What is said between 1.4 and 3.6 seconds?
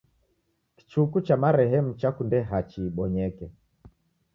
marehemu chakunde hachi ibonyeke.